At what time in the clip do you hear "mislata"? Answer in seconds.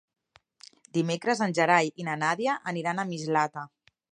3.13-3.71